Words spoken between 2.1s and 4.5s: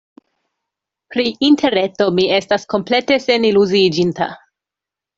mi estas komplete seniluziiĝinta.